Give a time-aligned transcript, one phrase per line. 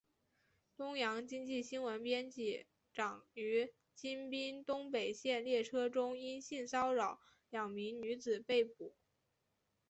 [0.75, 7.19] 东洋经济新闻编辑长于京滨东北线列车中因性骚扰
[7.51, 8.95] 两名女子被捕。